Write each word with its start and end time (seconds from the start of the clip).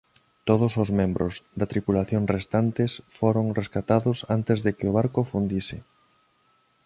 Todos 0.47 0.71
os 0.83 0.89
membros 0.99 1.33
da 1.59 1.69
tripulación 1.73 2.23
restantes 2.35 2.91
foron 3.17 3.45
rescatados 3.59 4.17
antes 4.37 4.57
de 4.65 4.71
que 4.77 4.85
o 4.91 4.95
barco 4.99 5.17
afundise. 5.21 5.77